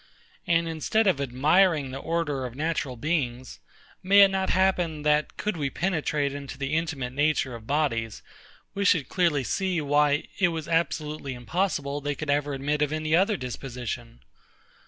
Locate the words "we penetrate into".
5.57-6.57